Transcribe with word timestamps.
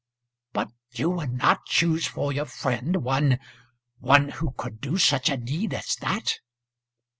"But 0.51 0.71
you 0.93 1.11
would 1.11 1.31
not 1.33 1.67
choose 1.67 2.07
for 2.07 2.33
your 2.33 2.45
friend 2.47 3.03
one 3.03 3.37
one 3.99 4.29
who 4.29 4.51
could 4.57 4.81
do 4.81 4.97
such 4.97 5.29
a 5.29 5.37
deed 5.37 5.75
as 5.75 5.95
that?" 5.97 6.39